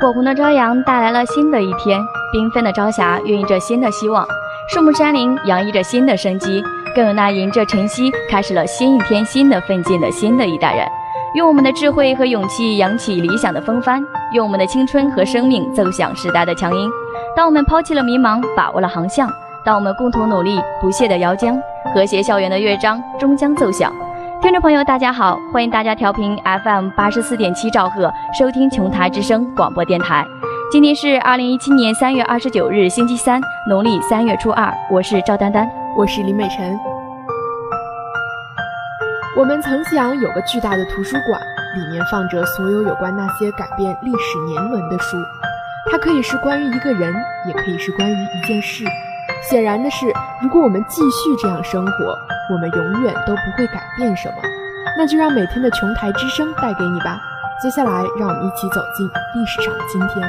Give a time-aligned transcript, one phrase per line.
[0.00, 2.00] 火红的朝阳带来了新的一天，
[2.32, 4.26] 缤纷的朝霞孕育着新的希望，
[4.66, 6.64] 树木山林洋溢着新的生机，
[6.94, 10.88] 更有那迎着晨曦开始了新一天新的奋进的新的一代人。
[11.34, 14.02] 用我们的智慧和勇气扬起理想的风帆，
[14.32, 16.90] 用我们的青春和生命奏响时代的强音。
[17.36, 19.28] 当我们抛弃了迷茫，把握了航向；
[19.62, 21.60] 当我们共同努力，不懈的摇桨，
[21.94, 23.92] 和谐校园的乐章终将奏响。
[24.42, 26.34] 听众朋友，大家好，欢迎大家调频
[26.64, 30.24] FM 八十四点七兆赫收听琼台之声广播电台。
[30.72, 34.72] 今天是二零一七年三月二十九日，星期三，农历三月初二。
[34.90, 36.74] 我是赵丹丹，我是林美晨。
[39.36, 41.38] 我们曾想有个巨大的图书馆，
[41.76, 45.18] 里面放着所有有关那些改变历史年轮的书。
[45.92, 47.14] 它可以是关于一个人，
[47.46, 48.84] 也可以是关于一件事。
[49.50, 50.06] 显然的是，
[50.40, 52.18] 如果我们继续这样生活，
[52.50, 54.34] 我们永远都不会改变什么。
[54.98, 57.20] 那就让每天的琼台之声带给你吧。
[57.62, 60.28] 接下来，让我们一起走进历史上的今天。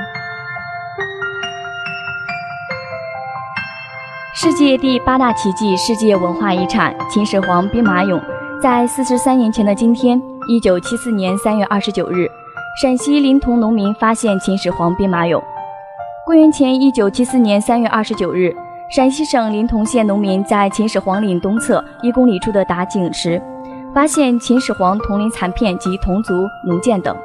[4.33, 8.22] 世界第八大奇迹——世界文化遗产秦始皇兵马俑，
[8.61, 12.28] 在四十三年前的今天，一九七四年三月二十九日，
[12.81, 15.41] 陕西临潼农民发现秦始皇兵马俑。
[16.25, 18.56] 公元前一九七四年三月二十九日。
[18.92, 23.42] 陕西省临潼县农民在秦始皇陵东侧一公里处的打井时，
[23.94, 26.34] 发现秦始皇铜陵残片及铜族
[26.67, 27.16] 弩箭等。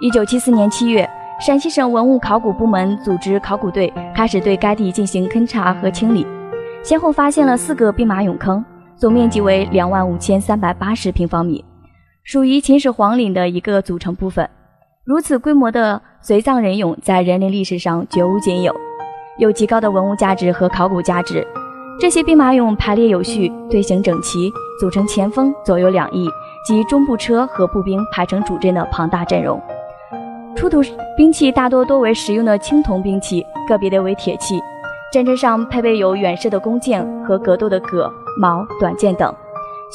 [0.00, 1.08] 一九七四年七月，
[1.44, 6.24] 陕西省文物考古部门组织考古队开始对该地进行勘察和清理，
[6.84, 8.64] 先后发现了四个兵马俑坑，
[8.94, 11.64] 总面积为两万五千三百八十平方米，
[12.22, 14.48] 属于秦始皇陵的一个组成部分。
[15.02, 18.72] 如此规模的随葬人俑，在人类历史上绝无仅有。
[19.38, 21.46] 有极高的文物价值和考古价值。
[22.00, 26.28] 这些兵马俑排列有序，队形整齐，组成前锋、左右两翼
[26.66, 29.60] 及中部车和步兵排成主阵的庞大阵容。
[30.56, 30.80] 出土
[31.16, 34.58] 兵器大多多为实用的青铜兵器，个别的为铁器。
[35.12, 39.32] 战车上配备有远射的弓箭和格斗的戈、矛、短剑等。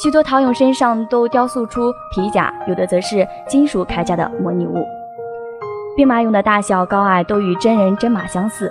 [0.00, 4.84] 许多陶俑身上都雕塑出皮甲，有的则是金属铠甲的模拟物。
[5.96, 8.70] 兵马俑的大小高矮都与真人真马相似。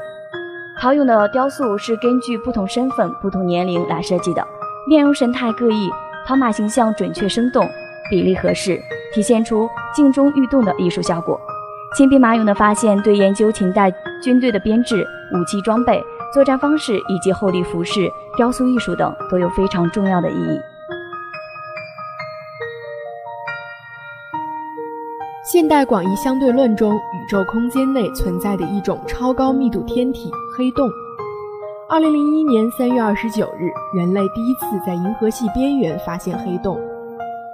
[0.80, 4.48] 陶俑的雕塑是根据不同身份、不同年龄来设计的，
[4.88, 5.90] 面容神态各异，
[6.24, 7.68] 陶马形象准确生动，
[8.12, 8.80] 比例合适，
[9.12, 11.40] 体现出静中欲动的艺术效果。
[11.96, 20.60] 秦兵马俑的发现对研究秦代军队的编制、武器装备、作战方式以及后立服饰、雕塑艺术等都有非常重要的意义。
[25.44, 30.90] 现代广义相对论中，宇宙空间内存在的一种超高密度天体——黑洞。
[31.88, 36.80] 二零零一年三月二十九日，人类第一次在银河系边缘发现黑洞。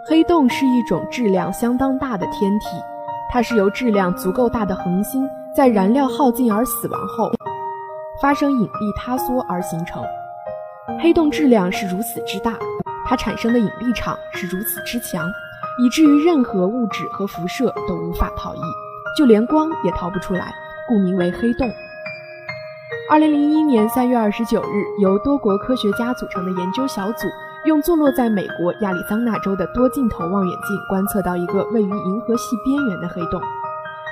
[0.08, 2.68] 黑洞是一种质量相当大的天体，
[3.30, 7.30] 它是由质量足够大的恒星在燃料耗尽而死亡后，
[8.22, 10.02] 发生引力塌缩而形成。
[11.02, 12.58] 黑洞质量是如此之大，
[13.06, 15.30] 它产生的引力场是如此之强。
[15.84, 18.60] 以至于任何物质和辐射都无法逃逸，
[19.18, 20.54] 就连光也逃不出来，
[20.88, 21.70] 故名为黑洞。
[23.10, 27.28] 二零零一年三月二十九日，由多国科学家组成的研究小组，
[27.66, 33.42] 用坐落在美国亚利桑那州的多镜头望远镜观测到一个位于银河系边缘的黑洞。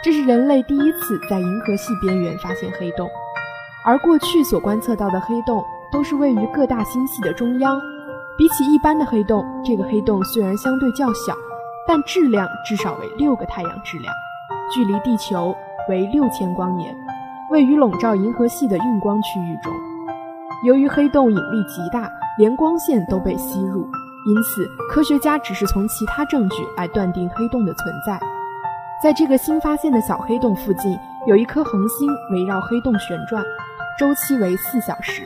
[0.04, 3.10] 这是人类第一次在银河系边缘发现黑洞，
[3.86, 7.80] 而过去所观测到的黑洞都是位于各大星系的中央。
[8.38, 11.34] 比起一般的黑洞，这个黑洞虽然相对较小。
[11.88, 14.14] 但质量至少为六个太阳质量，
[14.72, 15.54] 距离地球
[15.90, 16.96] 为六千光年，
[17.52, 19.74] 位于笼罩银河系的晕光区域中。
[20.66, 23.82] 由于黑洞引力极大，连光线都被吸入，
[24.26, 28.18] 因此科学家只是从其他证据来断定黑洞的存在。
[29.04, 30.98] 在这个新发现的小黑洞附近，
[31.28, 33.44] 有一颗恒星围绕黑洞旋转，
[34.00, 35.22] 周期为四小时。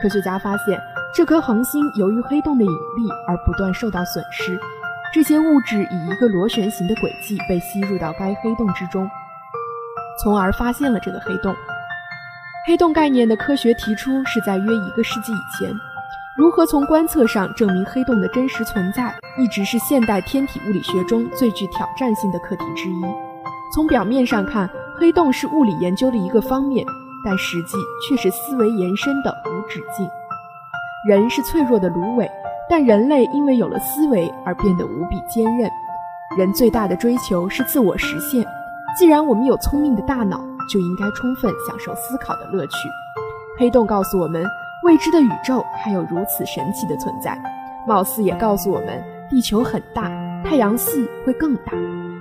[0.00, 0.80] 科学家发现，
[1.14, 4.58] 这颗恒星由于黑洞的引力而不断受到损失。
[5.12, 9.10] 这些物质以一个螺旋形的轨迹被吸入到该黑洞之中，
[10.22, 11.54] 从而发现了这个黑洞。
[12.66, 15.72] 黑洞概念的科学提出是在约一个世纪以前。
[16.36, 23.02] 如何从观测上证明黑洞的真实存在，一直是现代天体物理学中最具挑战性的课题之一。
[23.74, 24.68] 从表面上看，
[24.98, 26.86] 黑洞是物理研究的一个方面，
[27.24, 27.76] 但实际
[28.08, 30.08] 却是思维延伸的无止境。
[31.08, 32.30] 人是脆弱的芦苇。
[32.70, 35.70] 但人类因为有了思维而变得无比坚韧。
[36.36, 38.44] 人最大的追求是自我实现。
[38.98, 42.76] 既然我们有聪明的大脑，就应该充分享受思考的乐趣。
[43.56, 44.44] 黑洞告诉我们，
[44.84, 47.40] 未知的宇宙还有如此神奇的存在，
[47.86, 49.00] 貌似也告诉我们，
[49.30, 50.08] 地球很大，
[50.42, 51.74] 太阳系会更大，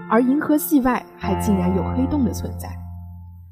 [0.08, 2.70] 而银河系外还竟然有黑洞的存在。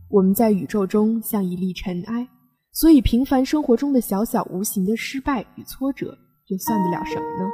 [0.07, 2.27] 我们在宇宙中像一粒尘埃，
[2.73, 6.15] 所以平凡生活中的小小无形的失败与挫折，
[6.49, 7.49] 又算得了什么呢？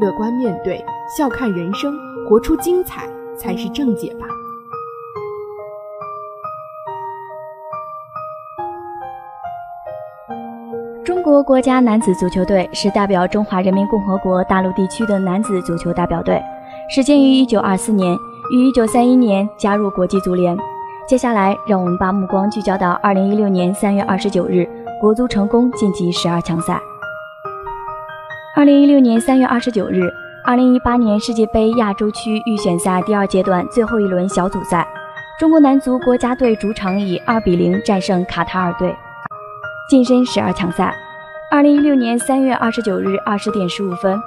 [0.00, 0.82] 乐观面对，
[1.14, 1.94] 笑看人生，
[2.26, 3.06] 活出精彩，
[3.36, 4.26] 才是正解吧。
[11.28, 16.42] 中国国家男子足球队是代表中华人民共和国大陆地区的男子足球代表队，
[16.88, 18.16] 始建于1924年，
[18.50, 20.56] 于1931年加入国际足联。
[21.06, 24.66] 接下来，让我们把目光聚焦到2016年3月29日，
[25.02, 26.80] 国足成功晋级十二强赛。
[28.56, 30.10] 2016年3月29日
[30.46, 34.88] ，2018年世界杯亚洲区预选赛第二阶段最后一轮小组赛，
[35.38, 38.96] 中国男足国家队主场以2比0战胜卡塔尔队。
[39.90, 40.96] 晋身十二强赛。
[41.50, 44.20] 二零一六年三月二十九日二十点十五分，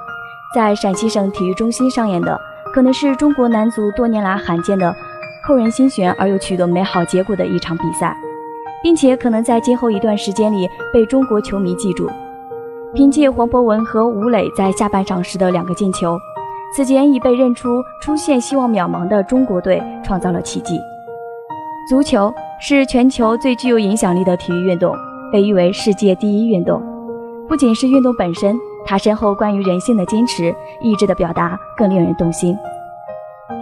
[0.52, 2.36] 在陕西省体育中心上演的，
[2.74, 4.92] 可能是中国男足多年来罕见的
[5.46, 8.16] 扣人心弦而又取得美好结果的一场比赛，
[8.82, 12.10] 并且可能在今后一段时间里被中国球迷记住。
[12.92, 16.18] 凭借黄博文和吴磊在下半场时的两个进球，
[16.74, 20.76] 此前已被认出出现希望渺茫的中国队创造了奇迹。
[21.88, 24.92] 足球是全球最具有影响力的体育运动。
[25.32, 26.82] 被誉为世界第一运动，
[27.52, 32.56] 不仅是运动本身，他身后关于人性的坚持、意志的表达更令人动心。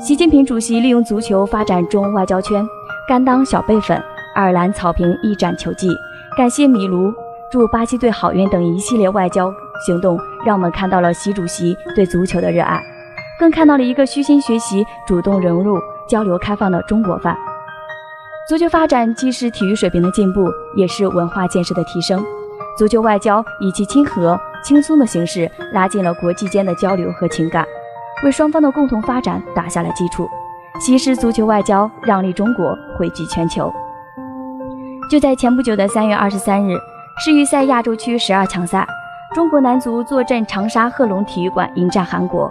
[0.01, 2.65] 习近平主席利用足球发展中外交圈，
[3.09, 4.01] 甘当小辈粉，
[4.37, 5.89] 爱尔兰草坪一展球技，
[6.37, 7.13] 感谢米卢，
[7.51, 9.53] 祝巴西队好运等一系列外交
[9.85, 10.17] 行动，
[10.47, 12.81] 让我们看到了习主席对足球的热爱，
[13.41, 15.77] 更看到了一个虚心学习、主动融入、
[16.09, 17.37] 交流开放的中国范。
[18.49, 22.25] 足球发展既是体育水平的进步，也是文化建设的提升。
[22.81, 27.63] 足球外交以其亲和、轻松的形式，拉近了国际间的交流和情感，
[28.25, 30.27] 为双方的共同发展打下了基础。
[30.81, 33.71] 西施足球外交让利中国，惠及全球。
[35.11, 36.75] 就在前不久的三月二十三日，
[37.23, 38.87] 世预赛亚洲区十二强赛，
[39.35, 42.51] 中国男足坐镇长沙贺龙体育馆迎战韩国。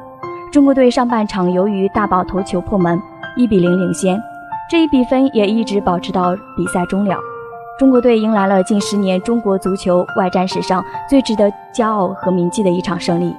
[0.52, 3.02] 中国队上半场由于大宝头球破门，
[3.36, 4.22] 一比零领先。
[4.70, 7.18] 这一比分也一直保持到比赛终了。
[7.80, 13.34] 中国队迎来了近十年中国足球外战史上最值得骄傲和铭记的一场胜利。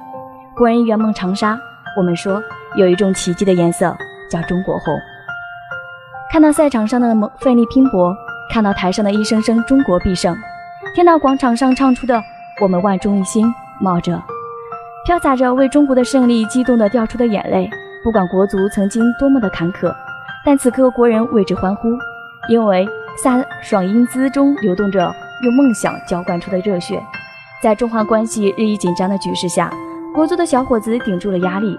[0.55, 1.55] 国人圆梦长沙，
[1.95, 2.41] 我们说
[2.75, 3.95] 有一种奇迹的颜色
[4.31, 4.99] 叫中国红。
[6.31, 8.15] 看到赛场上的奋力拼搏，
[8.51, 10.35] 看到台上的一声声中国必胜，
[10.95, 12.19] 听到广场上唱出的
[12.63, 13.45] 我们万众一心，
[13.79, 14.19] 冒着
[15.05, 17.69] 飘洒着为中国的胜利激动的掉出的眼泪。
[18.03, 19.93] 不管国足曾经多么的坎坷。
[20.43, 21.89] 但此刻国人为之欢呼，
[22.49, 22.87] 因为
[23.17, 24.99] 飒爽英姿中流动着
[25.43, 27.01] 用梦想浇灌出的热血。
[27.61, 29.71] 在中韩关系日益紧张的局势下，
[30.13, 31.77] 国足的小伙子顶住了压力，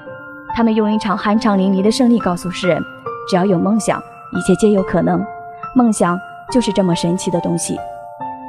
[0.54, 2.80] 他们用一场酣畅淋漓的胜利告诉世人：
[3.28, 4.00] 只要有梦想，
[4.32, 5.24] 一切皆有可能。
[5.74, 6.18] 梦想
[6.50, 7.76] 就是这么神奇的东西。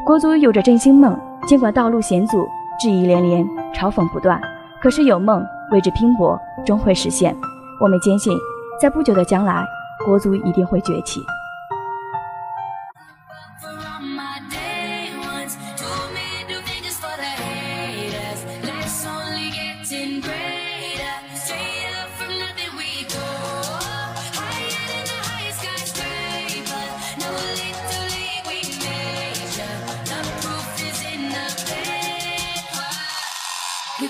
[0.05, 2.47] 国足有着振兴梦，尽管道路险阻、
[2.79, 3.43] 质疑连连、
[3.73, 4.39] 嘲讽不断，
[4.81, 7.35] 可是有梦，为之拼搏，终会实现。
[7.79, 8.37] 我们坚信，
[8.79, 9.65] 在不久的将来。
[10.05, 11.23] 国足一定会崛起。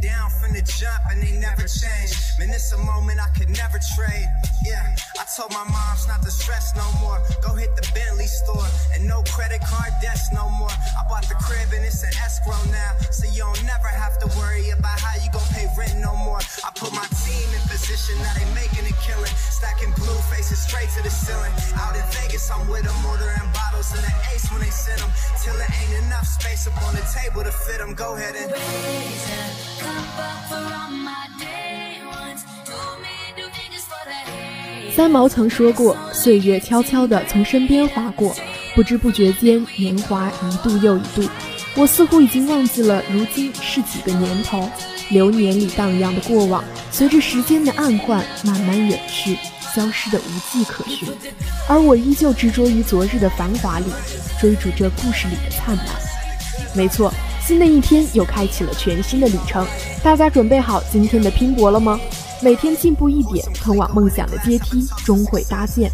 [0.00, 2.16] Down from the jump and they never change.
[2.38, 4.28] Man, it's a moment I could never trade.
[4.64, 4.80] Yeah,
[5.20, 7.20] I told my moms not to stress no more.
[7.44, 8.64] Go hit the Bentley store
[8.96, 10.72] and no credit card debts no more.
[10.72, 12.96] I bought the crib and it's an escrow now.
[13.12, 16.40] So you don't never have to worry about how you gon' pay rent no more.
[16.40, 19.32] I put my team in position, now they making a killing.
[19.36, 21.52] Stacking blue faces straight to the ceiling.
[21.76, 25.12] Out in Vegas, I'm with them, ordering bottles in the ace when they send them.
[25.44, 27.94] Till it ain't enough space up on the table to fit them.
[27.94, 32.44] Go ahead and raise a cup up for all my day ones.
[32.64, 32.72] Do
[33.02, 34.96] me, do me just for the hate.
[34.96, 38.34] 三毛曾说过：“岁月悄悄地从身边划过，
[38.74, 41.28] 不知不觉间，年华一度又一度。
[41.76, 44.70] 我似乎已经忘记了如今是几个年头。
[45.10, 49.36] 流年里荡漾的过往，随着时间的暗换，慢慢远去，
[49.74, 51.08] 消失的无迹可寻。
[51.68, 53.86] 而我依旧执着于昨日的繁华里，
[54.40, 55.86] 追逐着故事里的灿烂。
[56.74, 57.12] 没错，
[57.46, 59.66] 新的一天又开启了全新的旅程。
[60.02, 61.98] 大家准备好今天的拼搏了吗？
[62.42, 65.90] 每天进步一点，通往梦想的阶梯终会搭建。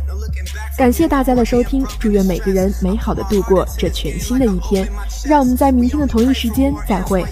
[0.77, 4.89] 感谢大家的收听，祝愿每个人美好的度过这全新的一天。
[5.25, 7.25] 让我们在明天的同一时间再会。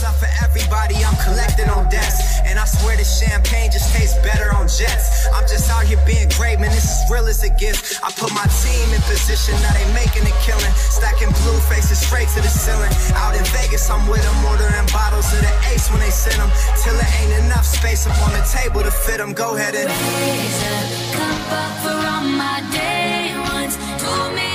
[0.00, 2.40] Up for everybody, I'm collecting on debts.
[2.48, 5.28] And I swear the champagne just tastes better on jets.
[5.28, 8.00] I'm just out here being great, man, this is real as it gets.
[8.00, 10.72] I put my team in position, now they making a killing.
[10.72, 12.88] Stacking blue faces straight to the ceiling.
[13.12, 16.48] Out in Vegas, I'm with them, ordering bottles of the ace when they send them.
[16.80, 19.34] Till it ain't enough space up on the table to fit them.
[19.36, 20.80] Go ahead and raise a
[21.12, 23.76] cup up for all my day ones.
[24.00, 24.49] Two middle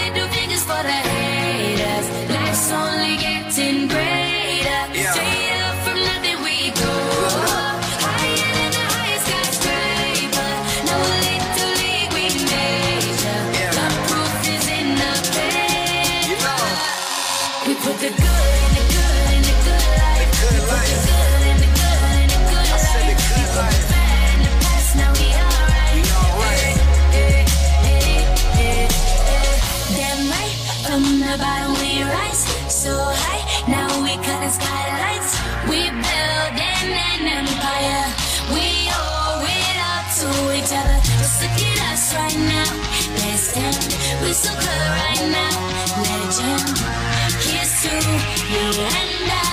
[41.96, 42.72] us right now.
[43.24, 43.72] Listen,
[44.22, 45.54] we're so good right now.
[46.04, 46.76] Legend,
[47.42, 47.96] Kiss to
[48.52, 49.45] you and I.